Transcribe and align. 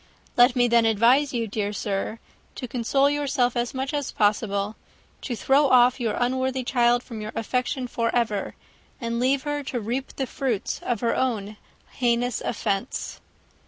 Let 0.35 0.55
me 0.55 0.65
advise 0.65 1.31
you, 1.31 1.41
then, 1.41 1.45
my 1.45 1.49
dear 1.51 1.73
sir, 1.73 2.19
to 2.55 2.67
console 2.67 3.07
yourself 3.07 3.55
as 3.55 3.75
much 3.75 3.93
as 3.93 4.11
possible, 4.11 4.75
to 5.21 5.35
throw 5.35 5.67
off 5.69 5.99
your 5.99 6.15
unworthy 6.15 6.63
child 6.63 7.03
from 7.03 7.21
your 7.21 7.31
affection 7.35 7.85
for 7.85 8.09
ever, 8.15 8.55
and 8.99 9.19
leave 9.19 9.43
her 9.43 9.61
to 9.65 9.79
reap 9.79 10.15
the 10.15 10.25
fruits 10.25 10.79
of 10.81 11.01
her 11.01 11.15
own 11.15 11.55
heinous 11.99 12.41
offence. 12.43 13.21